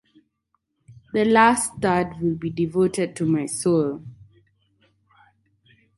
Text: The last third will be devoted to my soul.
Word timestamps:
The 1.13 1.25
last 1.25 1.73
third 1.79 2.19
will 2.19 2.33
be 2.33 2.49
devoted 2.49 3.15
to 3.17 3.25
my 3.27 3.45
soul. 3.45 4.03